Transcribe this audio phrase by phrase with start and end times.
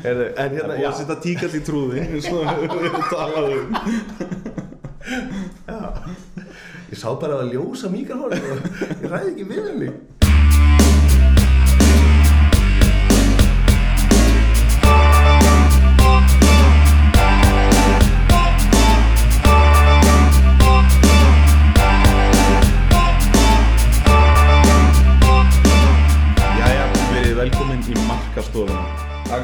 [0.00, 3.68] Heyrðu, en hérna, já, setja tíkall í trúði eins og við höfum talað um.
[6.90, 8.58] Ég sá bara að ljósa mikrofónu og
[8.96, 9.80] ég ræði ekki við um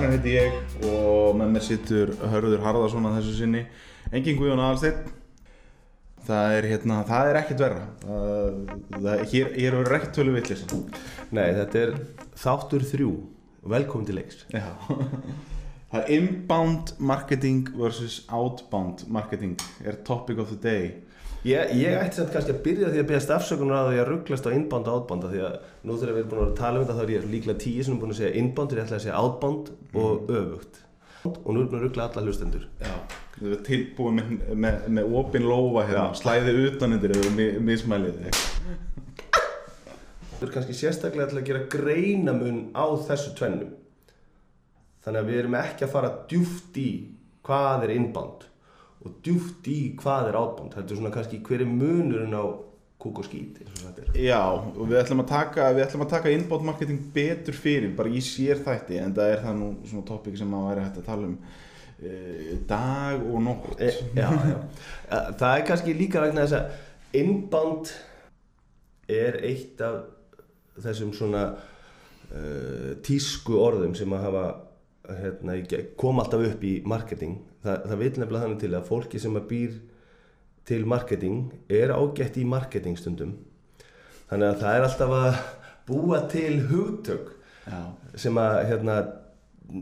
[0.06, 3.62] Ragnar heiti ég og með mér sittur Hörður Harðarsson að þessu sinni.
[4.14, 5.08] Engin Guðjón Aðalsteinn.
[6.28, 7.80] Það er hérna, það er ekkert verra.
[8.04, 8.60] Það,
[8.92, 10.62] það, Hér, hér er ekkert tölu villis
[11.34, 11.92] Nei, þetta er
[12.38, 13.10] þáttur þrjú.
[13.74, 14.46] Velkomin til leiks.
[14.54, 14.68] Já.
[15.90, 21.05] Það er inbound marketing versus outbound marketing er topic of the day
[21.46, 24.46] Ég, ég ætti samt kannski að byrja því að beðast afsökunar að því að rugglast
[24.48, 25.52] á inbound og af því að
[25.86, 27.94] nú þegar við erum búin að tala um þetta þá er ég líklega tíu sem
[27.94, 29.70] er búin að segja inbound er ég ætla að segja outbound
[30.02, 30.80] og öfugt.
[31.26, 32.66] Og nú erum við að ruggla alla hlustendur.
[32.82, 32.96] Já
[33.36, 34.28] Þú er tilbúið með,
[34.64, 36.18] með, með opin lófa hérna, Já.
[36.22, 38.38] slæði utan yfir eða mi- mismælið þig.
[40.38, 43.74] Þú er kannski sérstaklega að gera greinamun á þessu tvennum
[45.04, 46.88] þannig að við erum ekki að fara djúft í
[47.46, 48.48] hvað er inbound
[49.06, 52.44] og djúft í hvað er outbound heldur svona kannski hver er munurinn á
[53.02, 53.60] kúk og skít
[54.16, 55.68] Já, og við ætlum að taka,
[56.08, 60.08] taka inbound marketing betur fyrir, bara í sér þætti, en það er það nú svona
[60.08, 61.38] topic sem að væri hægt að tala um
[62.00, 63.80] e, dag og nótt.
[63.80, 64.58] e, já, já.
[65.06, 67.92] Eh, það er kannski líka vegna þess að inbound
[69.06, 70.00] er eitt af
[70.82, 74.46] þessum svona uh, tísku orðum sem að hafa
[75.20, 75.54] hérna,
[75.98, 79.46] kom alltaf upp í marketing það, það vil nefnilega þannig til að fólki sem að
[79.50, 79.76] býr
[80.66, 83.36] til marketing er ágætt í marketing stundum.
[84.30, 85.40] Þannig að það er alltaf að
[85.86, 87.32] búa til hugtök
[87.66, 87.78] Já,
[88.18, 88.96] sem að hérna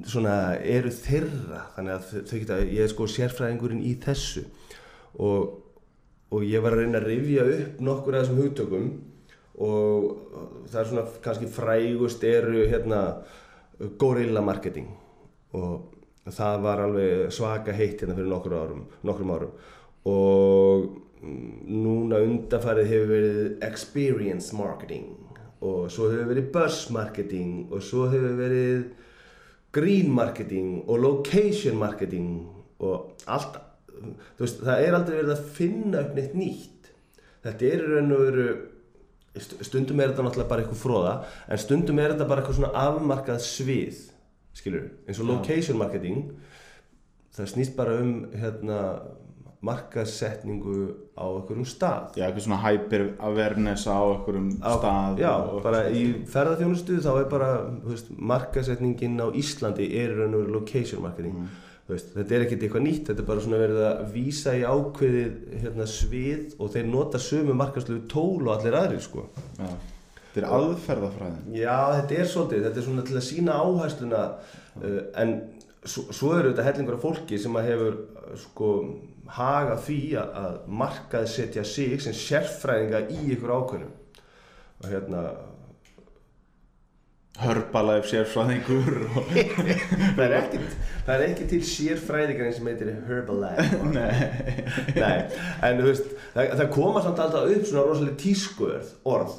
[0.08, 1.64] svona eru þeirra.
[1.76, 4.44] Þannig að þau geta, ég er sko sérfræðingurinn í þessu.
[5.22, 5.56] Og,
[6.34, 8.92] og ég var að reyna að rifja upp nokkur af þessum hugtökum
[9.64, 10.06] og
[10.72, 13.00] það er svona kannski frægust eru hérna
[14.00, 14.88] gorilla marketing
[15.54, 15.93] og
[16.32, 19.54] það var alveg svaka heitt hérna fyrir nokkur árum, nokkrum árum.
[20.08, 20.86] Og
[21.20, 21.50] mm,
[21.84, 25.10] núna undanfarið hefur verið experience marketing.
[25.64, 28.84] Og svo hefur verið buzz marketing og svo hefur verið
[29.74, 32.44] green marketing og location marketing
[32.84, 33.56] og allt
[34.38, 36.92] veist, það er aldrei verið að finna upp neitt nýtt.
[37.44, 38.46] Þetta er raun og veru
[39.34, 41.14] st- stundum er þetta náttúrulega bara eitthvað fróða
[41.48, 44.02] en stundum er þetta bara eitthvað svona afmarkað svið
[44.54, 46.24] skilur, eins og location marketing
[47.34, 48.80] það snýst bara um hérna
[49.64, 50.74] markaðsetningu
[51.16, 55.20] á einhverjum stað já, eitthvað svona hyper awareness á einhverjum Á- stað.
[55.22, 55.32] Já,
[55.64, 57.50] bara í ferðarþjónustu þá er bara,
[57.84, 61.48] veist, markasetningin á Íslandi er raun og veru location marketing Mm.
[61.84, 65.32] Veist, þetta er ekkert eitthvað nýtt, þetta er bara svona verið að vísa í ákveðið
[65.60, 69.26] hérna, svið og þeir nota sömu markaslegu tól og allir aðrir sko.
[69.58, 69.66] Já.
[70.34, 71.42] Þetta er aðferðafræðin.
[71.54, 75.34] Já, þetta er svolítið, þetta er svona til að sína áhersluna uh, en
[75.86, 78.70] svo, svo eru þetta hellingur af fólki sem að hefur uh, sko
[79.30, 83.92] haga því að, að markað setja sig sem sérfræðinga í ykkur ákveðnum
[84.82, 85.24] og hérna
[87.34, 89.32] Herbalife sérfræðingur og...
[89.32, 90.60] það er ekki,
[91.06, 94.12] það er ekki til sérfræðingarinn sem heitir Herbalife Nei.
[94.98, 95.16] Nei,
[95.62, 99.34] en þú veist, það, það koma samt alltaf upp svona rosalega tískuörð orð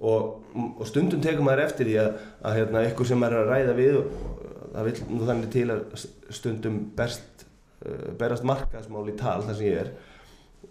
[0.00, 2.12] og, og stundum tekur maður eftir því að,
[2.48, 4.38] að hérna, ykkur sem er að ræða við og
[4.70, 7.44] það vil nú þannig til að stundum berst,
[7.84, 9.92] uh, berast markaðsmál í tal þar sem ég er.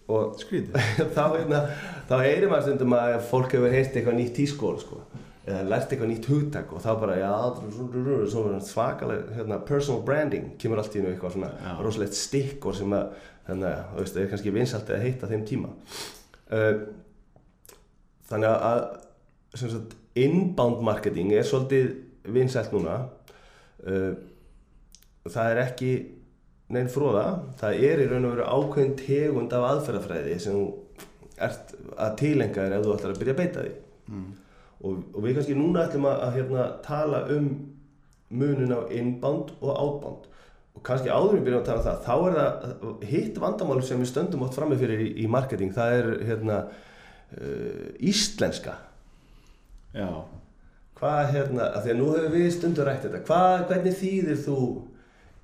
[0.09, 0.39] Og
[1.15, 1.63] þá, hérna,
[2.09, 5.01] þá heyrir maður stundum að fólk hefur heyrt eitthvað nýtt tískól sko,
[5.45, 7.33] eða lært eitthvað nýtt hugtak og þá bara, já,
[8.65, 11.75] svakalega hérna, personal branding kemur allt í einu eitthvað svona Já.
[11.85, 13.13] rosalegt stikkur sem að,
[13.49, 15.75] þannig að, þú veist, er kannski vinsalt að heita þeim tíma.
[16.49, 16.81] Uh,
[18.29, 18.81] þannig að,
[19.55, 21.91] sagt, inbound marketing er svolítið
[22.33, 23.01] vinsalt núna.
[23.79, 24.13] Uh,
[25.29, 25.91] það er ekki
[26.73, 27.25] neinn fróða,
[27.59, 30.65] það er í raun og veru ákveðin tegund af aðferðafræði sem þú
[31.39, 33.75] ert að tilenga þér ef þú ætlar að byrja að beita því.
[34.09, 34.29] Mm.
[34.79, 37.47] og, og við kannski núna ætlum að, að hérna, tala um
[38.29, 40.27] munin á inbound og outbound.
[40.77, 44.01] Og kannski áður við byrjum að tala um það þá er það hitt vandamál sem
[44.01, 45.73] við stöndum oft frammi fyrir í, í marketing.
[45.75, 48.77] Það er hérna uh, íslenska
[49.95, 50.09] Já.
[50.99, 54.59] hvað hérna, af því að nú hefur við stundur rætt þetta hvað, hvernig þýðir þú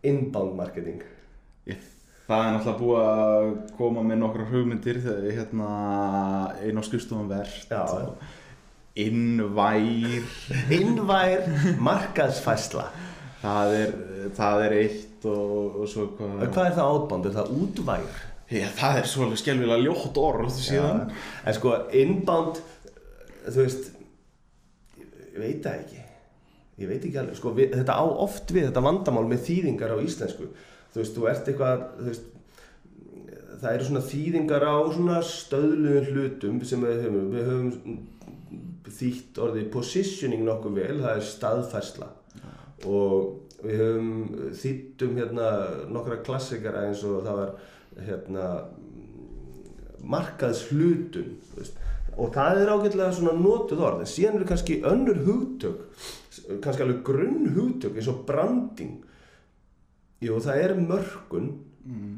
[0.05, 1.03] inbound marketing
[1.65, 1.81] Ég,
[2.27, 3.47] það er náttúrulega búið að
[3.79, 5.69] koma með nokkrar hugmyndir þegar hérna
[6.61, 7.81] einn á skrifstofan verst Já.
[7.89, 8.19] og
[8.95, 10.29] innvær
[10.71, 11.49] innvær
[11.83, 12.85] markaðsfæsla
[13.41, 13.97] það er,
[14.37, 17.27] það er eitt og, og svo hvað En hvað er það átband?
[17.29, 18.15] Er það útvæg?
[18.53, 21.03] Já, það er svolítið skelvilega ljótt orð síðan
[21.41, 22.61] En sko, inbound,
[23.49, 23.91] þú veist,
[25.35, 26.03] ég veit það ekki.
[26.75, 29.97] Ég veit ekki alveg, sko, við, þetta á oft við þetta vandamál með þýðingar á
[30.03, 30.49] íslensku.
[30.91, 32.25] Þú veist, þú ert eitthvað, þú veist,
[33.61, 37.95] það eru svona þýðingar á svona stöðluðum hlutum sem við höfum, við höfum
[38.95, 42.09] þýtt orðið positioning nokkuð vel, það er staðfærsla.
[42.85, 44.11] Og við höfum
[44.59, 45.49] þýttum hérna
[45.91, 47.55] nokkra klassikara eins og það var
[48.05, 48.49] hérna
[50.05, 51.33] markaðs hlutun
[52.15, 55.79] og það er ágætlega svona notuð orð en síðan eru kannski önnur hugtök
[56.63, 59.01] kannski alveg grunn hugtök eins og branding
[60.23, 61.49] jú það er mörkun
[61.85, 62.13] mm.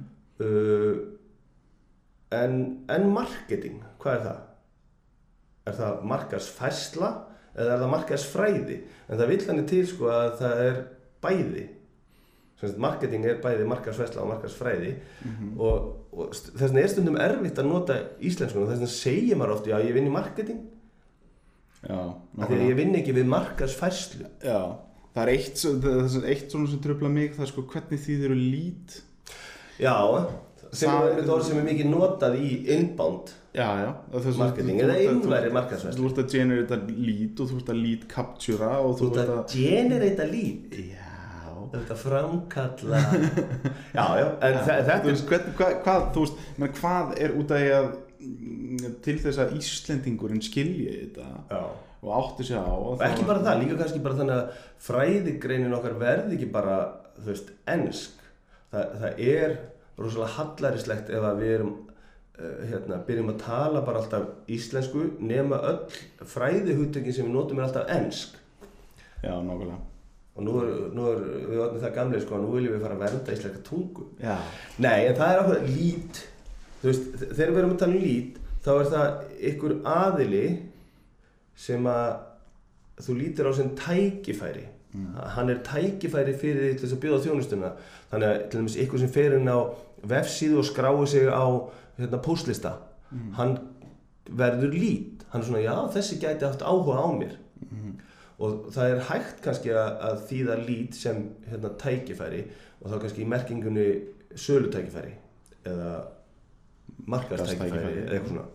[0.45, 0.99] uh,
[2.37, 2.59] en,
[2.93, 4.43] en marketing hvað er það?
[5.67, 7.09] er það markaðsfærsla
[7.57, 8.77] eða er það markaðsfræði
[9.07, 10.79] en það vill hann til sko að það er
[11.25, 11.65] bæði
[12.77, 14.93] marketing er bæði markaðsfærsla og markaðsfræði.
[15.25, 15.59] Mm -hmm.
[15.59, 18.59] og, og þess vegna er stundum erfitt að nota íslensku.
[18.63, 20.59] Og þess vegna segir maður oft já ég vinn í marketing.
[21.87, 21.99] Já,
[22.41, 24.25] af því að ég vinn ekki við markaðsfærslu.
[24.43, 24.75] Já,
[25.13, 28.25] það er eitt, það er eitt svona sem tröfla mig það er sko hvernig þið
[28.27, 29.01] eru lít
[29.79, 29.95] já,
[30.71, 33.91] sem Það- er þetta orð sem er mikið notað í inbound Já, já.
[34.37, 36.05] Marketing þú- eða þú- þú- innværi Þú markaðsfærslu.
[36.09, 40.25] ert að generata lead og þú ert að lead captura og þú ert að generata
[40.25, 40.73] lead.
[40.73, 41.06] Já
[41.71, 43.01] þú ert að framkalla
[43.97, 47.35] já, já, en Þú þetta er veist, hvern, hvað, hvað, þú veist, menn, hvað er
[47.37, 47.89] út af því að
[48.27, 51.63] mm, til þess að Íslendingurinn skilji þetta já.
[52.03, 55.97] og átti sig á og ekki bara það, líka kannski bara þannig að fræðigreinin okkar
[56.01, 56.77] verði ekki bara
[57.17, 58.23] þú veist, ensk.
[58.71, 59.59] Það, það er
[59.97, 65.61] rosalega hallarislegt ef að við erum uh, hérna, byrjum að tala bara alltaf íslensku nema
[65.71, 65.79] öll
[66.35, 68.35] fræðihugtökin sem við notum er alltaf ensk.
[69.23, 69.96] Já, nákvæmlega
[70.37, 73.03] og nú er, nú er við orðin það gamlega sko, nú viljum við fara að
[73.05, 74.07] vernda íslenska tungu.
[74.21, 74.35] Já,
[74.85, 76.19] Nei, en það er ákveð lít.
[76.77, 80.45] Þú veist, þegar við erum að tala um lít þá er það ykkur aðili
[81.57, 82.09] sem að
[83.05, 84.65] þú lítir á sem tækifæri.
[85.35, 87.71] Hann er tækifæri fyrir því til þess að bjóða þjónustuna.
[88.11, 89.59] Þannig að til dæmis ykkur sem fer inn á
[90.13, 91.45] vefsíðu og skráir sig á
[91.97, 92.77] hérna, póstlista
[93.37, 93.57] hann
[94.29, 95.23] verður lít.
[95.31, 97.35] Hann er svona, já, þessi gæti haft áhuga á mér
[98.37, 102.41] og það er hægt kannski að, að þýða lít sem hérna, tækifæri
[102.81, 103.87] og þá kannski í merkingunni
[104.37, 105.13] sölutækifæri
[105.67, 105.91] eða
[107.07, 108.03] markastækifæri Markaðstækifæri.
[108.03, 108.45] eða eitthvað svona.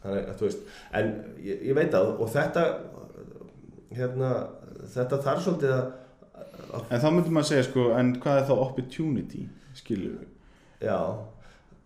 [0.00, 0.60] Þannig að þú veist
[1.00, 1.10] en
[1.44, 2.62] ég, ég veit að og þetta
[3.98, 4.30] hérna
[4.94, 5.84] þetta þarf svolítið að
[6.80, 9.42] en þá myndum maður segja sko, en hvað er þá opportunity,
[9.76, 10.28] skilur við
[10.86, 10.98] já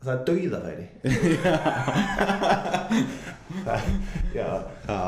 [0.04, 0.86] það er dauðafæri.
[4.34, 4.48] Já.
[4.88, 5.00] Já,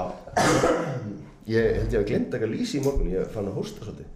[1.51, 4.15] ég held ég að glemt eitthvað lýsi í morgun ég fann að hósta svolítið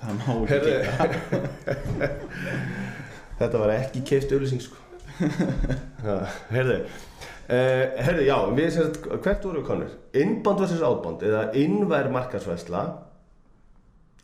[0.00, 2.08] það má ekki Herðu, gera.
[3.40, 4.80] þetta var ekki keift auðlýsing sko
[5.14, 6.16] Já,
[6.50, 8.78] Herðu uh, Herðu, já, við
[9.14, 9.96] hvert voru við konur?
[10.24, 12.84] Inbound versus outbound eða innvær markarsvæsla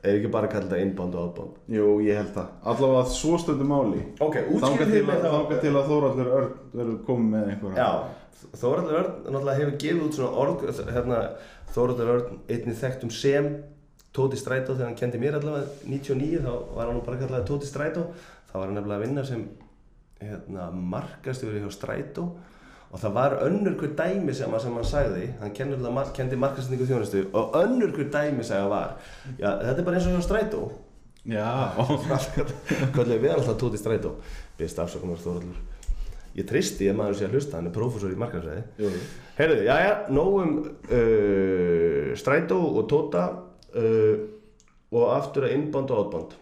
[0.03, 2.47] er ekki bara að kalla þetta inbound og outbound Jú, ég held það.
[2.73, 4.03] Allavega að svo stundu máli.
[4.21, 5.33] Ok, til, þið með að- þá.
[5.35, 7.77] þangað til að Þóraldur Örn verður komið með einhverja.
[7.77, 7.91] Já,
[8.63, 10.65] Þóraldur Örn náttúrulega hefur gefið út svona orð
[10.97, 11.19] hérna,
[11.75, 13.51] Þóraldur Örn einnig þekktum sem
[14.13, 18.07] Tóti Strætó þegar hann kendi mér allavega 99 þá var hann bara kallaði Tóti Strætó.
[18.51, 19.45] Þá var hann nefnilega að vinna sem
[20.21, 22.25] hérna, markastjóri hjá Strætó
[22.91, 26.89] og það var önnur hver dæmi sem, sem hann sagði hann kendi, mar kendi markastningu
[26.89, 28.97] þjónustu og önnur hver dæmi sagði var.
[29.39, 30.63] Já, þetta er bara eins og hjá Strætó.
[31.31, 31.51] Já,
[32.97, 33.19] Kallið.
[33.23, 34.15] Við alltaf Tóti Strætó.
[34.59, 35.61] Byrst afsökunar Þóraldur
[36.39, 38.19] Ég tristi að maður sé að hlusta, hann er prófessor í
[38.79, 38.91] jú.
[39.41, 43.25] Heyrðu, já, já, nógum uh, strætó og tóta
[43.75, 44.21] uh,
[44.95, 46.37] og aftur að inbound og.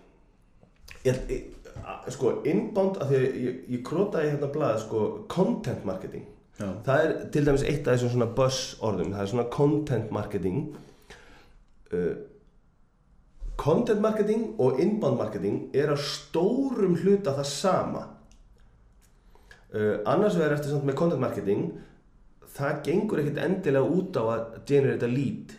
[1.06, 5.88] Ég, ég, a- sko, inbound, af því að ég, ég krótaði hérna blað, sko, content
[5.88, 6.26] marketing.
[6.58, 6.68] Já.
[6.86, 10.62] Það er til dæmis eitt af þessum svona buzz orðum, það er svona content marketing.
[11.92, 12.14] Uh,
[13.58, 18.06] content marketing og inbound marketing er að stórum hluta það sama.
[19.68, 21.68] Uh, annars vegar eftir samt með content marketing
[22.58, 25.54] það gengur ekkert endilega út á að generata lead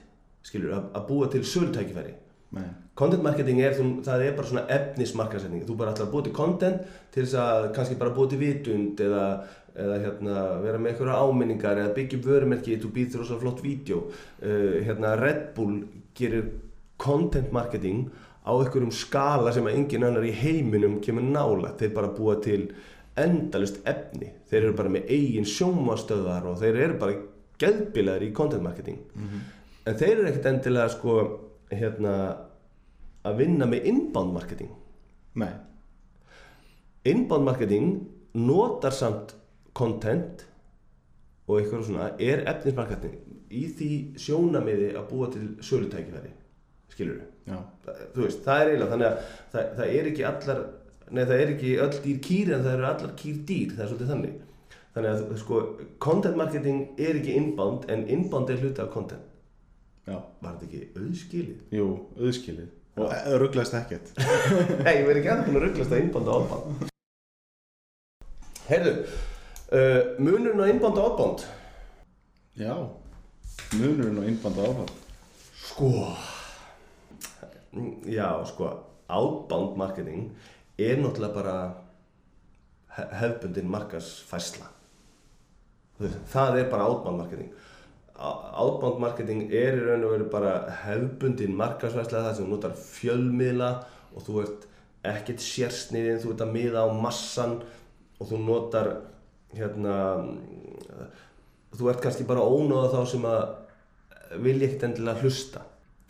[0.46, 2.16] skilur, að, að búa til sölutækifæri
[2.58, 2.66] Nei.
[2.98, 6.88] content marketing er, það er bara svona efnismarkasetning, þú bara ætlar að búa til content
[7.14, 9.26] til þess að kannski bara búa til vitund eða,
[9.80, 14.02] eða hérna, vera með einhverja áminningar eða byggja vörumerki þú býð þér rosa flott vídeo.
[14.44, 15.80] Uh, hérna Red Bull
[16.18, 16.50] gerir
[17.00, 18.10] content marketing
[18.44, 22.72] á einhverjum skala sem að engin annar í heiminum kemur nála, þeir bara búa til
[23.20, 24.34] endalist efni.
[24.50, 27.18] Þeir eru bara með eigin sjómastöðar og þeir eru bara
[27.60, 29.00] geðbilaðir í content marketing.
[29.86, 31.16] En þeir eru ekkert endilega sko
[31.72, 32.14] hérna
[33.28, 34.72] að vinna með inbound marketing.
[35.40, 35.52] Nei,
[37.08, 37.92] inbound marketing
[38.34, 39.36] notar samt
[39.80, 40.46] content
[41.50, 43.18] og eitthvað svona er efnismarketing
[43.50, 46.36] í því sjónamiði að búa til sölutækifæri
[46.94, 47.58] skilur já,
[48.14, 50.62] þú veist, það er eiginlega þannig að það, það er ekki allar
[51.10, 53.92] nei það er ekki öll dýr kýr en það eru allar kýr dýr, það er
[53.92, 54.36] svolítið þannig.
[54.96, 55.62] Þannig að sko,
[56.02, 59.26] content marketing er ekki inbound en inbound er hluti af content.
[60.10, 60.18] Já.
[60.42, 61.58] Var þetta ekki auðskilið?
[61.78, 62.70] Jú, auðskilið.
[63.00, 63.12] Og
[63.44, 64.14] rugglaðist ekkert.
[64.86, 66.88] Nei, ég verði ekki aðeins búin að rugglast á inbound og outbound.
[68.70, 68.94] Heyrðu,
[69.72, 71.46] uh, munurinn á inbound og outbound?
[72.60, 72.74] Já,
[73.78, 74.92] munurinn og innbanda áfall
[75.60, 75.90] Sko
[78.10, 78.70] Já, sko
[79.10, 80.30] Outbound marketing
[80.78, 81.56] er náttúrulega bara
[82.98, 84.68] he- hefðbundin markasfæsla
[86.32, 87.50] Það er bara outbound marketing.
[88.16, 90.54] Á- Outbound marketing er í raun og veru bara
[90.86, 93.70] hefðbundin markasfæsla þar sem þú notar fjölmiðla
[94.16, 94.68] og þú ert
[95.10, 97.58] ekkert sérsniðin, þú ert að miða á massan
[98.20, 98.90] og þú notar
[99.58, 99.96] hérna
[101.76, 105.64] þú ert kannski bara ónáða þá sem að vilja ekkert endilega hlusta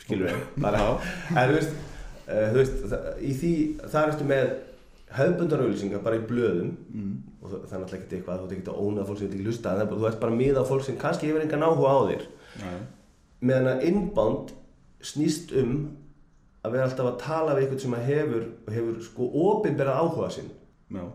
[0.03, 0.41] skilur við?
[1.38, 1.77] En þú veist,
[2.25, 2.84] uh, þú veist
[3.41, 3.53] því,
[3.86, 4.51] þar ertu með
[5.15, 7.13] hefðbundar auðlýsingar bara í blöðum mm.
[7.41, 9.50] og það, er náttúrulega ekkert eitthvað þú ert ekkert að ónáða fólk sem vil ekki
[9.50, 12.00] hlusta en þú ert bara að miða á fólk sem kannski hefur engan áhuga á
[12.10, 12.27] þér.
[12.60, 12.75] Nei,
[13.50, 14.53] meðan að inbound
[15.10, 15.74] snýst um
[16.60, 20.51] að vera alltaf að tala við eitthvað sem að hefur, hefur sko opinberað áhuga sinn.
[20.93, 21.05] Já,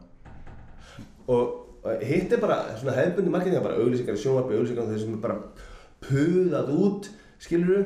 [1.35, 1.63] og
[2.05, 5.38] hitt er bara svona hefðbundi marketing bara auglýsingar í sjónvarpi, auglýsingar þeir sem er bara
[6.05, 7.11] puðað út
[7.45, 7.85] skilur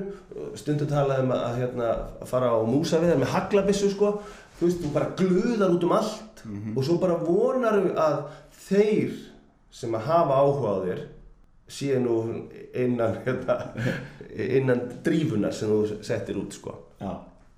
[0.58, 1.90] stundu talað um að, að, hérna,
[2.22, 4.12] að fara á músaviðar með haglabissu sko.
[4.58, 6.42] Þú veist, þú bara gluðar út um allt.
[6.76, 8.18] Og svo bara vonar að
[8.68, 9.14] þeir
[9.74, 11.06] sem að hafa áhuga á þér
[11.68, 12.14] séu nú
[12.72, 13.58] innan hérna,
[14.58, 16.78] innan drífunar sem þú settir út sko.
[17.02, 17.12] Já,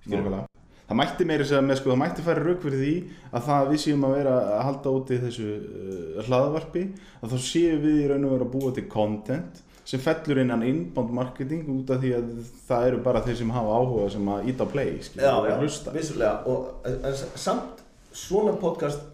[0.04, 0.49] Skilur.
[0.90, 2.94] Það mætti meiri segja með sko, það mætti færa rauk fyrir því
[3.30, 6.82] að það að við séum að vera að halda úti þessu uh, hlaðvarpi
[7.20, 10.64] að þá séum við í raun og vera að búa til content sem fellur innan
[10.66, 12.34] inbound marketing út af því að
[12.66, 15.54] það eru bara þeir sem hafa áhuga sem að íta á play skilur, já, já,
[15.62, 15.94] hlusta.
[15.94, 19.06] vissulega og en, samt svona podcast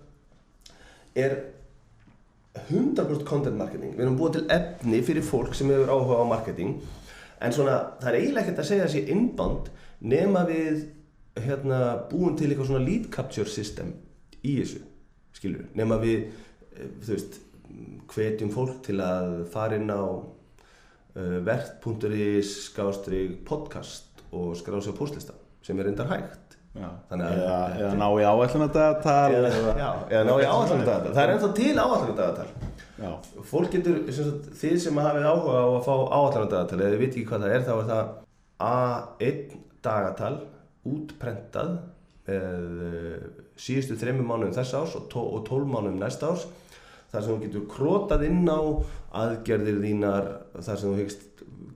[1.16, 1.36] er
[2.70, 3.92] 100% content marketing.
[3.98, 6.78] Við erum búin til efni fyrir fólk sem hefur áhuga á marketing
[7.44, 9.68] en svona, það er eiginlega ekkert að segja þessi inbound
[10.00, 10.86] nema við
[11.42, 13.92] hérna, búin til eitthvað svona lead capture system
[14.42, 14.82] í þessu
[15.36, 17.38] skilur, nema við eh, þú veist,
[18.14, 25.34] hvetjum fólk til að fara inn á uh, vert.is skástrík podcast og skrá á postlista
[25.66, 26.46] sem er reyndar hægt.
[26.76, 26.88] Já.
[27.08, 29.50] Þannig að- eða, ná í áætlunadatal eða,
[30.28, 32.48] ná í áallunardagatal það er ennþá til áallunardagatal
[33.00, 33.10] já,
[33.48, 37.24] fólk getur, sagt, þið sem hafið áhuga á að fá áallunardagatal eða þið veit ekki
[37.30, 38.12] hvað það er þá er það
[38.66, 40.34] A1 dagatal
[40.92, 41.74] útprentað
[42.26, 43.26] með uh,
[43.60, 46.46] síðustu þreymur mánuðum þess árs og, og 12 mánuðum næsta árs
[47.12, 48.60] þar sem þú getur krótað inn á
[49.16, 51.26] aðgerðir þínar þar sem þú hyggst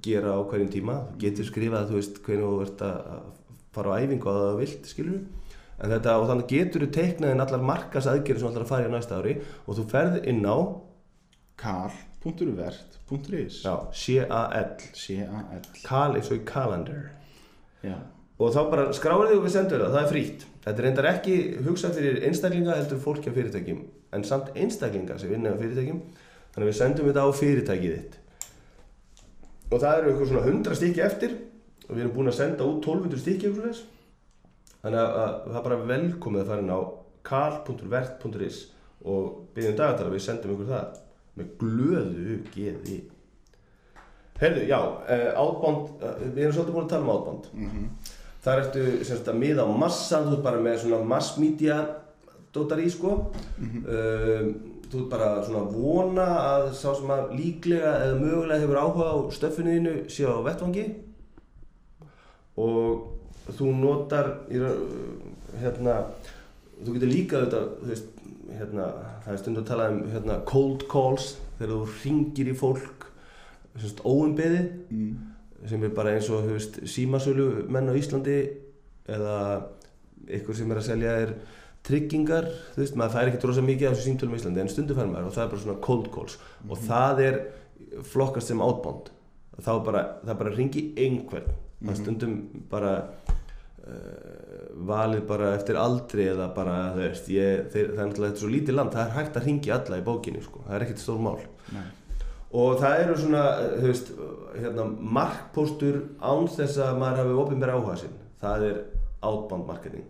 [0.05, 0.97] gera á hverjum tíma.
[1.13, 3.29] Þú getur skrifað, þú veist, hvernig þú ert að að
[3.71, 5.19] fara á æfingu að það vilt, skilur
[5.81, 8.73] en þetta, og þannig getur þú teiknað inn allar markas aðgerðir sem þú ætlar að
[8.73, 10.57] fara í næsta ári og þú ferð inn á
[11.61, 17.03] kal.vert.is já, C-A-L C-A-L Kal eins og í calendar
[17.85, 17.97] já,
[18.41, 20.45] og þá bara skráir þig og sendur það, það er frítt.
[20.65, 21.35] Þetta er reyndar ekki
[21.67, 23.81] hugsað fyrir einstaklinga heldur fólki á fyrirtækjum
[24.17, 26.01] en samt einstaklinga sem vinna á fyrirtækjum.
[26.55, 28.17] Þannig að við sendum þetta á fyrirtækið þitt.
[29.71, 31.37] Og það eru eitthvað svona 100 stykki eftir
[31.87, 33.85] og við erum búin að senda út 1200 stykki eitthvað svoleiðis.
[34.81, 36.81] þannig að, að það er bara velkomið að fara inn á
[37.31, 38.61] kal.vert.is
[39.05, 41.01] og byggjum dagatala við sendum ykkur það
[41.37, 42.99] með glöðu geði.
[44.41, 44.79] Heyrðu, já,
[45.37, 48.00] átbánd, uh, við erum svolítið búin að tala um átbánd mhm
[48.41, 51.81] Þar ertu semst að miða á massan, þú ert bara með svona mass media
[52.55, 53.17] dótar í sko.
[53.61, 54.53] um,
[54.91, 59.13] þú ert bara svona að vona að sá sem að líklega eða mögulega hefur áhuga
[59.15, 60.87] á stöffinu þínu sé á vettvangi
[62.59, 64.33] og þú notar
[65.61, 65.95] hérna,
[66.83, 67.63] þú getur líka þetta,
[68.59, 68.89] hérna,
[69.25, 73.07] það er stund að tala um hérna, cold calls þegar þú ringir í fólk
[74.03, 75.30] óumbeðið mm.
[75.69, 78.37] Sem er bara eins og veist, símasölu menn á Íslandi
[79.11, 79.39] eða
[80.41, 81.35] ykkur sem er að selja er
[81.87, 84.99] tryggingar, þú veist, maður fær ekki drosa mikið af þessu símtölum á Íslandi en stundum
[84.99, 86.39] fær maður og það er bara svona cold calls.
[86.69, 87.39] Og það er
[88.13, 89.11] flokkast sem outbound.
[89.61, 91.55] Þá bara, það bara ringi einhvern.
[91.81, 92.35] Það er stundum
[92.71, 98.29] bara uh, valið bara eftir aldri eða bara, þú veist, ég, þeir, það er náttúrulega
[98.29, 100.77] þetta er svo lítið land, það er hægt að ringi alla í bókinni sko, það
[100.77, 101.41] er ekkert stór mál.
[101.73, 101.87] Nei.
[102.51, 103.43] Og það eru svona,
[103.77, 104.09] þú veist,
[104.57, 104.87] hérna,
[105.19, 108.17] markpóstur án þess að maður hafi opinbera áhuga sinn.
[108.41, 108.81] Það er
[109.29, 110.07] outbound marketing.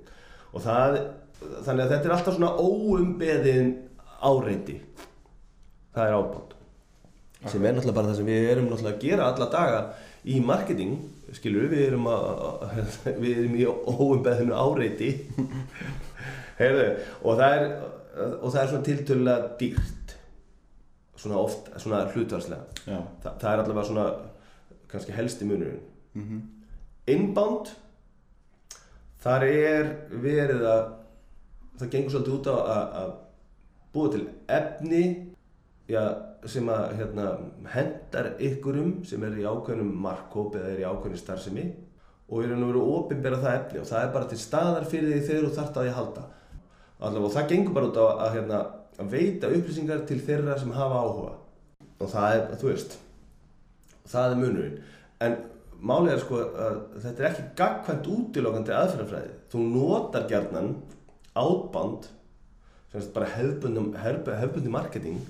[0.54, 0.96] Og það,
[1.66, 3.74] þannig að þetta er alltaf svona óumbeðin
[4.24, 4.78] áreiti.
[5.94, 6.56] Það er outbound.
[7.48, 9.84] Sem er náttúrulega bara það sem við erum náttúrulega að gera alla daga
[10.28, 10.98] í marketing
[11.36, 12.74] skilur við, við erum, að,
[13.22, 15.14] við erum í óumbeðinu áreiti.
[16.60, 16.90] Heyrðu,
[17.24, 17.72] og það er
[18.20, 19.99] og það er svona tiltölulega dýrt
[21.20, 22.64] svona oft, svona hlutvarslega.
[22.86, 24.06] Þa, það er allavega svona
[24.90, 25.82] kannski helsti munurinn
[26.16, 26.40] Mhm.
[27.06, 27.68] inbound
[29.22, 29.90] þar er
[30.22, 30.80] verið að
[31.80, 33.12] það gengur svolítið út á að,
[33.94, 35.02] búa til efni
[35.90, 36.02] já,
[36.46, 37.26] sem að hérna,
[37.74, 41.64] hendar ykkurum sem er í ákveðnum markkóp eða er í ákveðnum starfsemi
[42.30, 45.22] og er að vera opinbera það efni og það er bara til staðar fyrir því
[45.26, 46.26] þegar þú þarft að því halda
[47.00, 48.60] allavega og það gengur bara út á að, hérna,
[49.00, 51.32] að veita upplýsingar til þeirra sem hafa áhuga.
[52.00, 52.98] Og það er, þú veist
[54.10, 54.78] það er munurinn.
[55.24, 55.36] En
[55.80, 59.34] málið er sko að þetta er ekki gagkvæmt útilokandi aðferðafræði.
[59.52, 60.72] Þú notar gjarnan
[61.38, 62.08] átband
[62.90, 65.20] sem sagt bara hefbundi marketing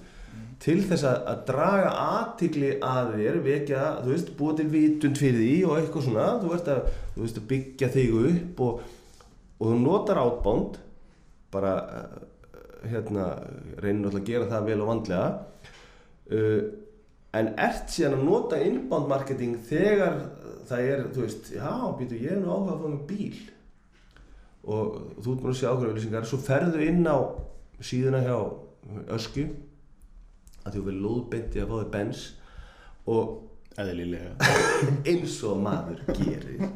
[0.60, 5.40] til þess að, að draga aðtigli að þér vekja, þú veist, búa til vitund fyrir
[5.40, 6.26] því og eitthvað svona.
[6.42, 6.80] Þú veist að,
[7.14, 8.82] þú veist, að byggja þig upp og,
[9.56, 10.80] og þú notar átband
[11.50, 11.74] bara
[12.88, 13.26] hérna,
[13.82, 15.30] reynir náttúrulega að gera það vel og vandlega.
[16.30, 16.60] Uh,
[17.37, 20.18] en ert síðan að nota inbound marketing þegar
[20.70, 23.40] það er, þú veist, já, býtu, ég er nú áhuga að fá mig bíl.
[24.70, 27.18] Og þú ert búin að sjá ákveður auðlýsingar svo ferðu inn á
[27.80, 28.37] síðuna hjá
[29.14, 29.44] Ösku
[30.66, 32.25] að þú vil lóðbendi að fá þig bens
[33.10, 33.38] og
[35.08, 36.66] eins og maður gerir.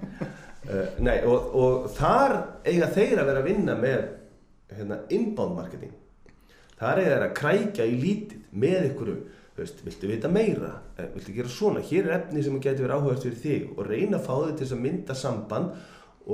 [0.65, 4.05] Uh, nei, og, og þar eiga þeir að vera að vinna með
[4.73, 5.95] hérna, inbound marketing.
[6.79, 9.13] Eiga þeir að krækja í lítið með ykkur
[9.57, 10.73] viltu vita meira?
[10.99, 14.19] Eh, viltu gera svona, hér er efni sem getur verið áhugast fyrir þig og reyna
[14.19, 15.79] að fá þig til að mynda samband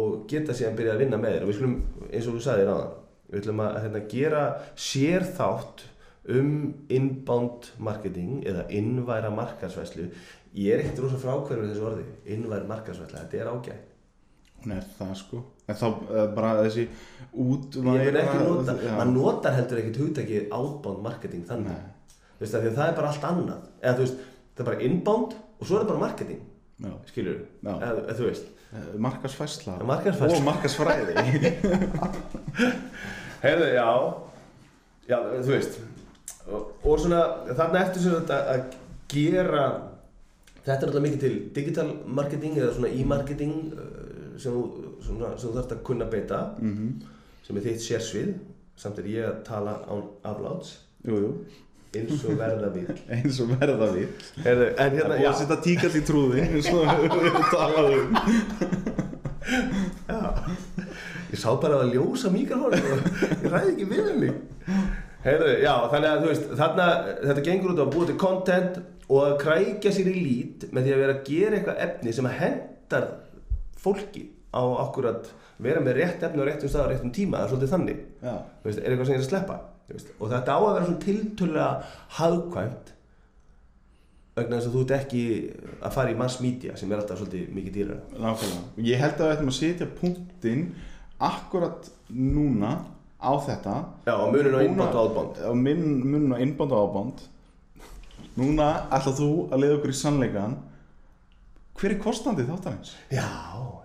[0.01, 1.45] og geta síðan byrjað að vinna með þér.
[1.45, 1.77] Og við skulum,
[2.09, 2.99] eins og þú sagðir áðan
[3.31, 4.45] við ætlum að hérna, gera
[4.89, 5.87] sérþátt
[6.31, 6.51] um
[6.93, 10.09] inbound marketing eða innværa markarsvæslu
[10.55, 13.90] ég er ekkert rosa frákverður þessu orði innværa markarsvæsla, þetta er ágætt
[14.61, 15.43] Hún er það sko.
[15.71, 16.85] En þá eh, bara þessi
[17.45, 18.93] út ég vil ekki nota, Já.
[18.99, 21.83] maður notar heldur ekkert hugtakið outbound marketing þannig.
[22.41, 23.69] Veist, það er bara allt annað.
[23.81, 26.41] Eða veist, það er bara inbound og svo er það bara marketing.
[26.81, 26.93] Já.
[27.11, 28.47] skilur eða, eða þú veist.
[28.71, 29.73] Eh, Markaðsfærsla.
[29.83, 31.15] Og markarsfræði
[33.45, 33.89] Heyrðu, já.
[35.11, 35.81] Já, þú veist.
[36.47, 38.61] Og, og svona, þarna sem þetta að
[39.11, 39.65] gera
[40.61, 43.81] Þetta er alltaf mikið til digital marketing eða svona e-marketing uh,
[44.39, 44.63] sem þú,
[45.23, 46.93] þarfst að kunna beita Mhm.
[47.47, 48.35] sem er þitt sérsvið
[48.77, 50.77] samt er ég að tala án afláts.
[51.91, 54.09] Eins og verða við Eins og verða við
[54.45, 57.11] Heyrðu, en Það hérna, er búið já, að setja tíkall í trúði eins og við
[57.27, 58.11] erum talað um.
[61.31, 63.03] Ég sá bara að ljósa mikrofónu og
[63.43, 64.33] ég ræði ekki við mig
[65.25, 66.87] Heyrðu, já, þannig að þú veist þarna,
[67.27, 68.79] þetta gengur út á að búa til content
[69.11, 72.29] og að krækja sér í lít með því að vera að gera eitthvað efni sem
[72.31, 73.07] að hendar
[73.81, 75.29] fólki á akkurat
[75.63, 78.01] vera með rétt efni á réttum stað á réttum tíma, það er svolítið þannig.
[78.65, 79.59] Veist, er eitthvað sem ég er að sleppa?
[79.91, 81.71] Veist, og þetta á að vera svona tiltölulega
[82.19, 82.93] hagkvæmt
[84.39, 85.25] vegna þess að þú ert ekki
[85.81, 88.05] að fara í mass media sem er alltaf svolítið mikið dýrara.
[88.15, 88.63] Nákvæmlega.
[88.87, 90.63] Ég held að við ættum að setja punktinn
[91.31, 92.71] akkurat núna
[93.21, 93.75] á þetta.
[94.07, 97.29] Já, og munin á innbátt og átbánd á muninn á innbánd og ábánd
[98.39, 100.53] Núna ætlað þú að leiða okkur í sannleikan
[101.81, 102.91] Hver er kostandi þáttarins?
[103.09, 103.25] Já,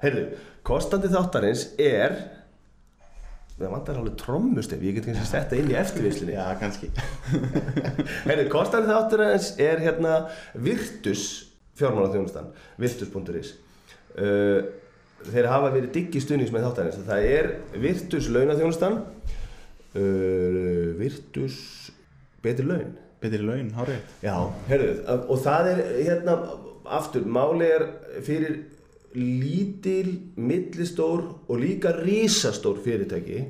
[0.01, 0.25] heyrðu,
[0.67, 2.17] kostandi þáttarins er
[3.55, 6.89] það vantar alveg trommustef, ég get kannski setta inn í eftirvislinni Já, kannski.
[8.27, 10.17] Heyrðu, kostandi þáttarins er hérna
[10.59, 11.23] Virtus
[11.79, 12.51] fjármálaþjónustan,
[12.83, 13.53] virtus.is
[14.19, 14.67] uh,
[15.25, 16.99] Þeir hafa verið diggi stuðnings með þáttarins.
[17.07, 17.47] Það er
[17.79, 21.57] Virtus launaþjónustan uh, Virtus
[22.43, 22.91] betri laun.
[23.23, 24.35] Betri laun, hárið Já,
[24.67, 24.95] heyrðu,
[25.31, 26.39] og það er hérna,
[26.87, 27.85] aftur, máli er
[28.25, 28.63] fyrir
[29.15, 33.45] lítil, millistór og líka risastór fyrirtæki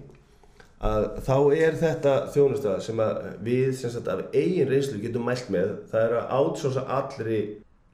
[0.85, 3.01] að þá er þetta þjónustöða sem
[3.45, 7.39] við sem sagt af eigin reynslu getum mælt með það er að átsósa allri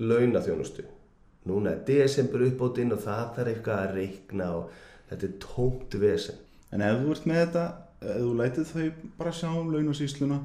[0.02, 0.84] launaþjónustu.
[1.48, 4.74] Núna er desember uppbótinn og það þarf eitthvað að reikna og
[5.10, 6.42] þetta er tómt vesen.
[6.72, 7.64] En ef þú ert með þetta,
[8.02, 8.90] ef þú lætið þau
[9.22, 10.42] bara sjá um laun og sísluna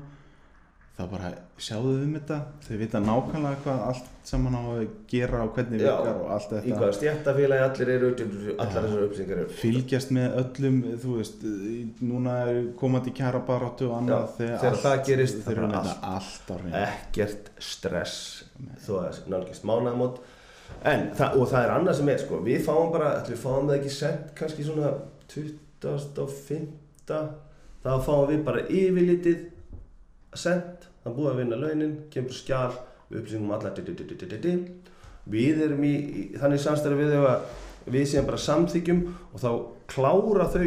[0.96, 1.28] þá bara
[1.60, 5.90] sjáðu um þetta þau vita nákvæmlega hvað allt saman á að gera og hvernig Já,
[5.92, 6.78] virkar og allt í þetta.
[6.80, 8.08] hvaða stjættafélagi allir eru
[8.56, 9.56] allar þessar upplýsingar eru.
[9.60, 14.78] Fylgjast með öllum, þú veist í- núna er komandi kjara baráttu og annað Já, þegar
[14.86, 18.16] það gerist, þeir eru það með þetta allt á reynd ekkert stress
[18.86, 20.18] þó að nálgist mánaðamót.
[20.82, 23.76] En, það, og það er annað sem er sko, við fáum bara, við fáum það
[23.78, 24.94] ekki sent kannski svona
[25.28, 25.60] 20.
[26.24, 26.66] og 5.
[27.84, 29.44] þá fáum við bara yfirlitið
[30.36, 32.72] sent, er búið að vinna launin kemur skjál,
[33.10, 34.54] upplýsingum alla di, di, di, di, di, di.
[35.30, 37.46] við erum í, í þannig samstæður við að
[37.94, 39.50] við séum bara samþykjum og þá
[39.92, 40.66] klára þau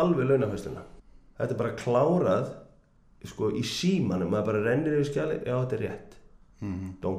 [0.00, 0.82] alveg launafæsluna
[1.36, 2.50] þetta er bara klárað
[3.26, 6.12] sko í símanum, maður bara rennir yfir skjali já þetta er rétt,
[6.62, 6.92] Mhm.
[7.02, 7.10] dó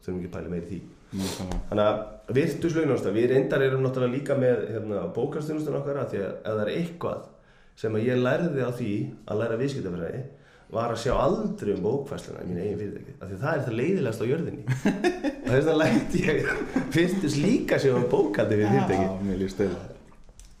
[0.00, 0.80] þurfum ekki að pæla meira í því
[1.12, 1.56] Nákvæmlega.
[1.68, 6.20] Þannig að virtus launastaf, við reyndar erum náttúrulega líka með hérna, bókastjónustan okkar að því
[6.22, 7.26] að ef það er eitthvað
[7.82, 8.92] sem að ég lærði á því
[9.28, 10.22] að læra viðskiptafræði
[10.72, 13.64] var að sjá aldrei um bókfæsluna í mínu eigin fyrirtæki af því að það er
[13.66, 14.62] það leiðilegast á jörðinni.
[15.42, 16.52] Og þess vegna lætti ég
[16.94, 19.70] fyrstus líka sjá um bókaldi við fyrirtæki Já,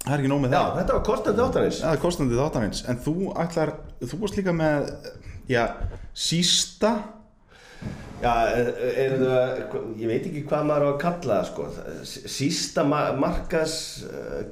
[0.02, 0.76] Það er ekki nóg með Já, það.
[0.80, 3.70] þetta var kostandi áttanins Það er kostandi þáttanins En þú ætlar,
[4.02, 4.88] þú varst líka með
[5.50, 5.62] Já,
[6.14, 6.90] sísta?
[8.22, 9.62] Já, er, það,
[9.98, 11.64] ég veit ekki hvað maður á að kalla það sko.
[12.30, 13.74] Sísta ma markas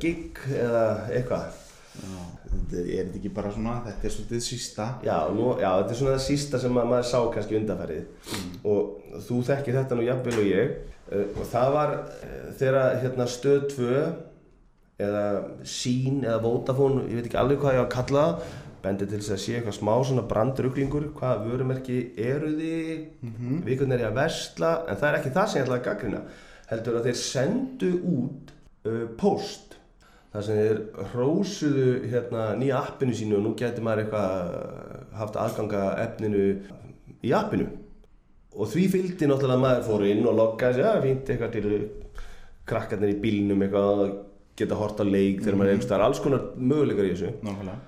[0.02, 0.82] gig eða
[1.14, 1.60] eitthvað.
[2.00, 2.39] Já, þetta
[2.78, 4.86] er þetta ekki bara svona Þetta er svolítið sísta?
[5.06, 8.32] Já, nú, já, þetta er svona það sísta sem að maður sá kannski undanfærið
[8.70, 10.74] og þú þekkir þetta nú jafnvel og ég.
[11.10, 14.02] Uh, og það var uh, þegar hérna stöð 2
[15.00, 15.24] eða
[15.64, 19.18] sín eða Vodafone, ég veit ekki alveg hvað ég á að kalla það bendið til
[19.20, 21.08] þess að sé eitthvað smá svona brandruglingur.
[21.16, 22.92] Hvaða vörumerki eru þið?
[23.26, 24.70] Mm við hvernig er ég að versla.
[24.88, 26.22] En það er ekki það sem ég ætla að gaggrina
[26.70, 28.52] heldur að þeir sendu út
[28.86, 29.69] uh, post
[30.30, 30.80] þar sem þeir
[31.12, 36.44] hrósuðu hérna, nýja appinu sínu og nú getur maður eitthvað haft aðganga efninu
[37.26, 37.66] í appinu.
[38.54, 41.76] Og því fylgdi náttúrulega að maður fór inn og loggaði sig, já fínt eitthvað til
[42.70, 44.16] krakkarnir í bílnum eitthvað að
[44.60, 47.32] geta hort á leik þegar maður er einhvers staðar, alls konar möguleikar í þessu.
[47.46, 47.78] Nákvæmlega.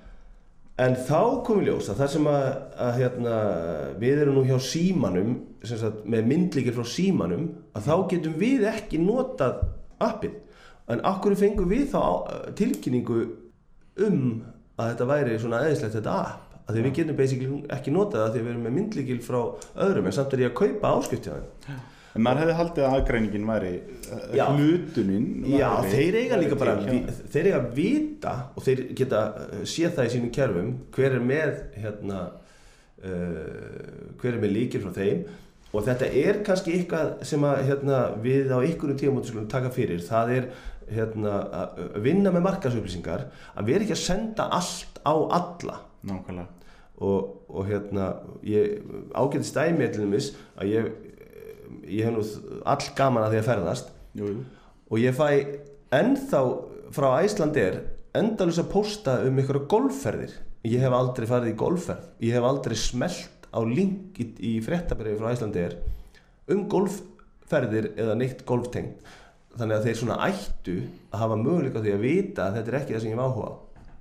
[0.82, 2.46] En þá kom í ljós að það sem að,
[2.80, 3.34] að hérna,
[4.00, 5.34] við erum nú hjá símanum
[5.68, 9.60] sagt, með myndlíkir frá símanum að þá getum við ekki notað
[10.02, 10.38] appið
[10.92, 12.24] en akkur fengum við þá á-
[12.58, 13.20] tilkynningu
[14.06, 14.18] um
[14.80, 16.48] að þetta væri svona eðislegt þetta app?
[16.62, 19.40] Að því við getum basically ekki notað það því við erum með myndlíkil frá
[19.86, 21.80] öðrum en samt er ég að kaupa þeim.
[22.12, 24.42] En maður hefði haldið að aðgreiningin væri eh, Já.
[24.52, 27.30] Hlutunin Já, væri- þeir eiga líka bara til hjá vi, þeim.
[27.34, 31.24] þeir eiga að vita og þeir geta uh, séð það í sínum kerfum hver er
[31.32, 32.18] með hérna,
[33.00, 35.24] uh, hver er með líkir frá þeim.
[35.72, 38.60] Og þetta er kannski eitthvað sem að hérna, við á
[39.00, 40.02] tímum skulum taka fyrir.
[40.04, 40.48] Það er
[40.96, 43.24] hérna, að vinna með markasupplýsingar
[43.56, 45.78] að vera ekki að senda allt á alla.
[46.08, 46.48] Nákvæmlega.
[47.02, 48.10] Og, og hérna
[48.46, 48.84] ég
[49.16, 50.90] ágæti stæmi til dæmis að ég,
[51.88, 52.22] ég hef nú
[52.68, 53.92] all gaman að því að ferðast.
[54.18, 54.44] Jú, jú.
[54.92, 55.26] Og ég fæ
[55.96, 56.42] ennþá
[56.92, 57.80] frá Æslandir
[58.16, 60.34] endalus að posta um ykkur golfferðir.
[60.68, 62.10] Ég hef aldrei farið í golfferð.
[62.22, 65.78] Ég hef aldrei smelt á link í, í fréttabriði frá Æslandir
[66.52, 69.02] um golfferðir eða neitt golftengt
[69.58, 70.78] þannig að þeir svona ættu
[71.12, 73.28] að hafa möguleika á því að vita að þetta er ekki það sem ég hef
[73.28, 73.52] áhuga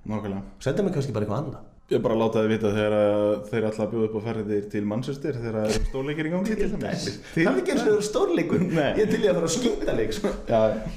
[0.02, 0.42] Nákvæmlega.
[0.58, 1.68] Senda mig kannski bara eitthvað annað.
[1.92, 4.80] Ég bara láta þið vita þegar að þeir ætla að bjóða upp á ferðir til
[4.88, 7.04] Manchester þegar það eru stórleikir í gangi til dæmis.
[7.34, 8.64] það er ekki eins og það eru stórleikur.
[8.64, 8.88] Nei.
[8.96, 10.32] ég er til í að fara að skýta leik sko.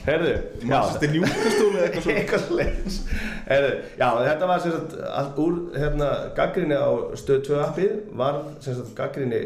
[0.05, 0.31] Herðu,
[0.63, 2.67] Manchester Newcastle eða eitthvað svona
[3.45, 6.89] Heru, já, þetta var sem sagt allt úr hérna, gaggrinni á
[7.19, 9.43] stöð 2 appið var sem sagt gaggrinni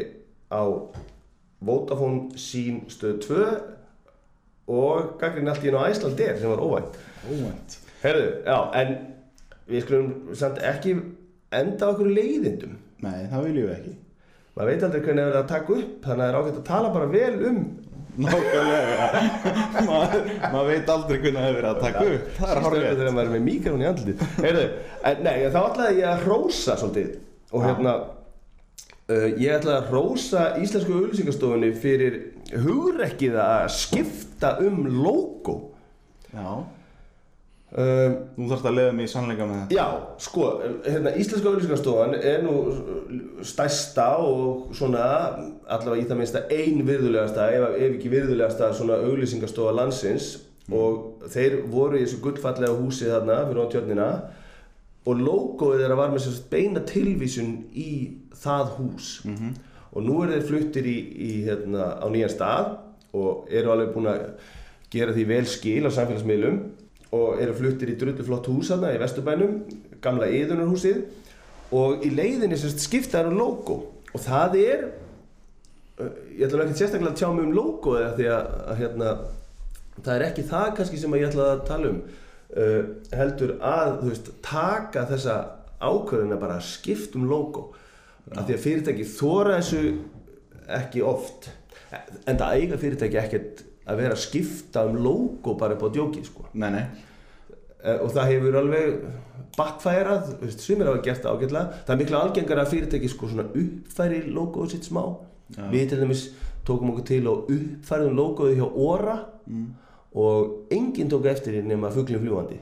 [0.48, 0.64] á
[1.60, 3.50] Vodafone sín stöð 2
[4.70, 6.98] og gaggrinni allt í einu á Æslandir sem var óvænt.
[7.26, 7.78] Óvænt.
[8.04, 8.94] Herðu, já, en
[9.70, 10.94] við skulum samt ekki
[11.56, 12.78] enda okkur leiðindum.
[13.04, 13.94] Nei, það viljum við ekki.
[14.56, 16.66] Maður veit aldrei hvernig það er að taka upp þannig að það er ágætt að
[16.70, 17.60] tala bara vel um.
[18.20, 19.20] Nákvæmlega.
[19.88, 22.30] Maður, maður veit aldrei hvernig það er verið að taka upp.
[22.36, 24.64] Það er hárið auðvitað þegar maður er með míkrofón í andliti Heyrðu,
[25.10, 27.12] en nei, þá ætlaði ég að rósa svolítið.
[27.50, 27.94] Og hérna
[29.10, 32.20] uh, ég ætlaði að rósa Íslensku auðlýsingastofunni fyrir
[32.64, 35.56] hugrekkið að skipta um logo.
[36.30, 36.62] Já,
[37.74, 39.78] um, nú þarfst að leiða mig í sannleika með þetta.
[39.78, 39.86] Já,
[40.26, 40.48] sko,
[40.86, 42.56] hérna, Íslenska auðlýsingastofan er nú
[43.46, 45.06] stærsta og svona
[45.66, 50.36] allavega í það minnsta ein virðulegasta ef, ef ekki virðulegasta svona auðlýsingastofa landsins.
[50.70, 54.10] Og þeir voru í þessu gullfallega húsi þarna fyrir á tjörnina
[55.08, 57.90] og logoið þeirra var með sagt beina tilvísun í
[58.34, 59.20] það hús.
[59.24, 59.52] -hmm.
[59.92, 62.76] og nú eru þeir fluttir í, í hérna, á nýjan stað
[63.12, 64.20] og eru alveg búin að
[64.90, 66.60] gera því vel skil á samfélagsmiðlum
[67.12, 69.64] og eru fluttir í drullu flott hús þarna í Vesturbænum,
[70.00, 71.02] gamla yðunarhúsið
[71.72, 73.76] og í leiðinni sem sagt skipta þeirra logo.
[74.14, 74.84] Og það er
[76.00, 79.12] ég ætla ekki sérstaklega að tjá mig um logoið af því að, að hérna,
[80.00, 82.82] það er ekki það kannski sem ég ætla að tala um uh,
[83.20, 85.36] heldur að veist, taka þessa
[85.80, 87.70] ákvörðin að bara skipta um logo
[88.36, 89.82] af því að fyrirtæki þóra þessu
[90.80, 91.50] ekki oft.
[92.30, 96.22] En það eiga fyrirtæki ekkert að vera að skipta um logo bara upp á djóki
[96.26, 96.46] sko.
[96.54, 96.84] Nei, nei.
[97.80, 99.00] Eh, og það hefur alveg
[99.56, 101.80] backfærað, svimir hafa gert það ágætlega.
[101.86, 105.02] Það er miklu algengara að fyrirtæki sko uppfæri logoðu sitt smá.
[105.56, 105.66] Já.
[105.70, 106.24] við til dæmis
[106.66, 109.16] tókum okkur til og uppfæriðum logoðu hjá Óra
[109.46, 109.64] mm.
[110.22, 112.60] og enginn tók eftir því nema fuglinn fljúandi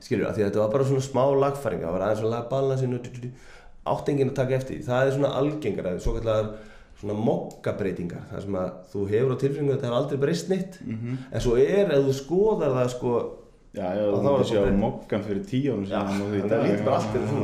[0.00, 3.00] skilur það, því að þetta var bara svona smá lagfæring það var aðeins svona lagbalansinu
[3.94, 6.48] átt enginn að taka eftir það er svona algengara svo kallar
[6.98, 10.78] svona mokkabreitingar þar sem að þú hefur á tilfinningu að þetta hefur aldrei breyst neitt
[10.86, 11.18] Mhm.
[11.32, 13.12] en svo er að þú skoðar það sko
[13.74, 16.58] já, já þá myndi sjá bara- mokkan fyrir tíu árum Já, síðan og því þannig
[16.58, 16.96] að lítur bara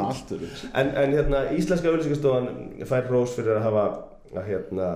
[0.08, 0.32] allt.
[0.74, 2.48] En, en hérna, Íslenska auðlýsingastofan
[2.90, 3.84] fær rós fyrir að hafa
[4.34, 4.88] að hérna,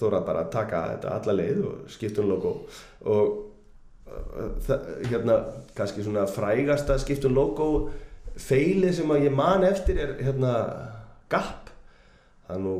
[0.00, 2.50] þóra bara að taka þetta alla leið og skipta um logo
[3.06, 3.38] og
[4.06, 5.38] uh, það, hérna,
[5.74, 7.68] kannski svona frægasta skipta um logo
[8.40, 10.52] feilið sem að ég man eftir er hérna
[11.30, 11.70] Gap.
[12.44, 12.74] Það er nú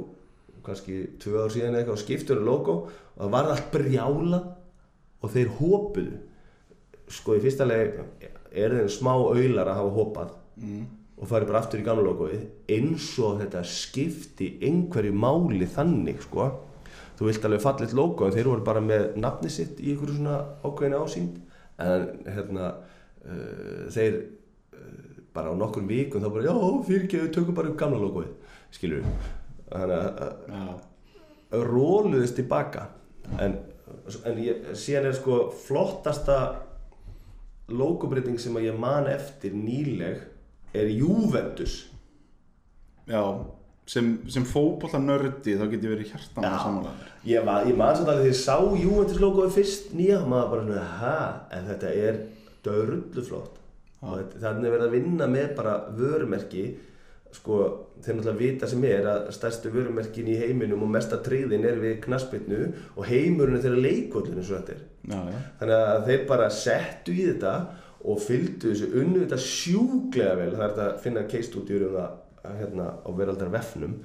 [0.65, 4.41] kannski tvö ár síðan eitthvað og skiptur um logo og það var allt brjála
[5.25, 6.21] og þeir hópuðu
[7.13, 7.99] sko í fyrsta leið
[8.55, 10.31] er þeim smá auðlar að hafa hópað
[10.63, 10.85] mm.
[11.21, 12.45] og farið bara aftur í gamla logoið
[12.77, 16.49] eins og þetta skipti einhverju máli þannig sko.
[17.15, 20.39] Þú vilt alveg fallit logo en þeir voru bara með nafni sitt í einhverju svona
[20.65, 21.37] ákveðinu ásýnd.
[21.85, 24.19] En hérna uh, þeir
[25.35, 26.57] bara á nokkrum vikum þá bara já
[26.89, 29.31] fyrirgeðu tökum bara upp gamla logoið skilur við.
[29.71, 30.75] Þannig að
[31.55, 32.89] að róluðist tilbaka.
[33.41, 33.59] En,
[34.27, 36.39] en ég, síðan er sko flottasta
[37.73, 40.25] logobreiting sem að ég man eftir nýleg
[40.75, 41.85] er Juventus.
[43.09, 43.23] Já
[43.87, 46.61] sem, sem fótbolta nördi þá get ég verið hjartan að Já.
[46.63, 50.65] samanlega Ég, ég man samt alveg þegar ég sá Juventus logoið fyrst nýja maður bara
[50.65, 51.19] svona, ha,
[51.53, 52.21] en þetta er
[52.65, 53.61] dörrullu flott
[54.41, 56.65] þannig er verið að vinna með bara vörumerki
[57.35, 57.61] sko,
[58.03, 61.97] þeir náttúrulega vita sem er að stærstu vörumerkin í heiminum og mesta tryggðin er við
[62.05, 62.61] knaspinu
[62.95, 64.85] og heimurinn er þeirra leikvöldin eins og þetta er.
[65.05, 67.55] Já, já, þannig að þeir bara settu í þetta
[68.05, 70.51] og fylgdu þessu unnu þetta sjúklega vel.
[70.55, 73.97] Það er þetta að finna studiur um það hérna á veraldar vefnum.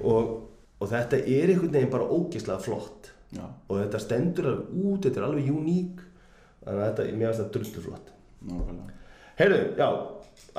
[0.00, 0.30] Og,
[0.78, 3.10] og þetta er einhvern veginn bara ógeðslega flott.
[3.30, 6.00] Já, og þetta stendur alveg út, þetta er alveg uník
[6.64, 8.08] þannig að þetta, mér finnst það drullu flott
[8.48, 8.99] nákvæmlega
[9.38, 9.88] Heyrðu, já,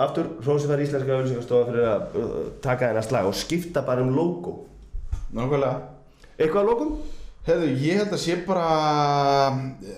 [0.05, 4.13] aftur Rósi fær íslenska auðlýsingastofa fyrir að uh, taka þennan slag og skipta bara um
[4.15, 4.61] logo
[5.35, 5.73] Nákvæmlega
[6.41, 6.93] Eitthvað að logum?
[7.41, 8.65] Hefðu, ég held að sé bara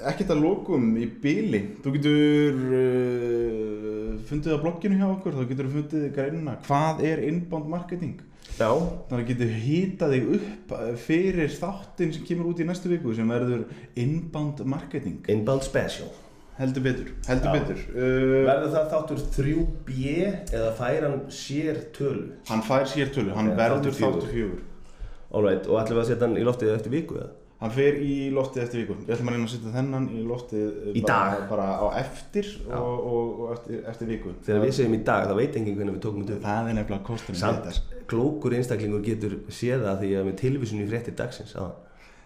[0.08, 1.60] ekkert að lokum í bíli.
[1.84, 6.54] Þú getur uh, fundið á blogginu hjá okkur, þá getur þú fundið greinina.
[6.64, 8.16] Hvað er inbound marketing?
[8.54, 8.70] Já,
[9.10, 13.16] Þannig að getur hýtað þig upp uh, fyrir þáttinn sem kemur út í næstu viku
[13.18, 13.66] sem verður
[14.00, 15.20] inbound marketing.
[15.28, 16.12] inbound special
[16.58, 17.80] Heldur betur, heldur betur.
[17.96, 19.94] Uh, Verður það þáttur 3B
[20.54, 22.28] eða fær hann sér tölu?
[22.50, 24.20] hann fær sér tölu, hann verður þáttur fjögur.
[24.20, 24.60] þáttur fjögur.
[25.34, 27.32] Alright, og ætlum við að setja hann í loftið eftir viku eða?
[27.64, 28.96] Hann fer í loftið eftir viku.
[29.08, 32.50] Ég ætlum að reyna að setja þennan í loftið uh, Í bara, bara á eftir
[32.68, 34.34] og, og, og eftir, eftir viku.
[34.44, 36.42] Þegar við segjum í dag, þá veit enginn hvernig við tókum þetta.
[36.44, 40.84] Það er nefnilega kostunum við Samt, klókur einstaklingur getur séð það því að með tilvísun
[40.84, 41.66] í fréttir dagsins á.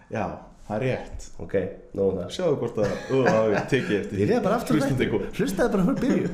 [0.09, 0.23] Já,
[0.67, 1.27] það er rétt.
[1.43, 1.53] Ok,
[1.97, 2.31] nóðum það.
[2.37, 5.13] Sjáðu hvort að þú hafi tekið eftir Ég reyða bara aftur Hlustandi þættinum.
[5.13, 5.37] kom.
[5.37, 6.27] Hlustaði bara fyrir byrju.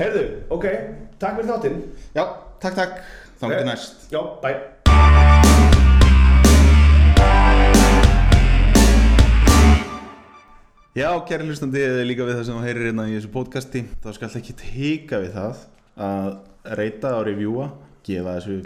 [0.00, 0.24] Heyrðu,
[0.58, 0.64] ok,
[1.18, 1.82] takk fyrir þáttinn.
[2.16, 2.24] Já,
[2.64, 2.94] takk, takk.
[3.40, 3.50] Þá Ok.
[3.54, 4.08] getur næst.
[4.14, 5.74] Já, bye.
[10.94, 14.12] Já, kæri hlustandi, eða líka við það sem þú heyrir hérna í þessu podcasti, þá
[14.14, 15.62] skal ekki hika við það
[16.06, 16.28] að
[16.78, 17.64] reyta og revjúa,
[18.06, 18.58] gefa þessu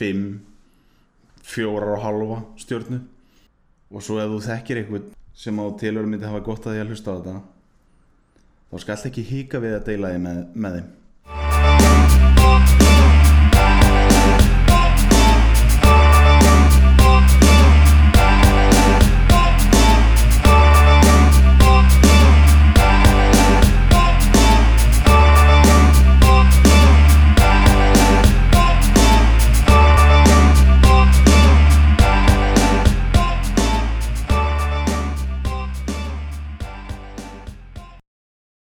[0.00, 0.24] 5,
[1.52, 2.98] 4 og halva stjórnu
[3.92, 5.06] og svo ef þú þekkir eitthvað
[5.38, 7.36] sem á tilhörum myndi hafa gott að því að hlusta á þetta
[8.68, 10.88] þá skal ekki hika við að deila því með, með þeim